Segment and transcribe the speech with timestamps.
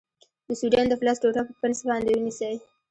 [0.47, 2.55] د سوډیم د فلز ټوټه په پنس باندې ونیسئ.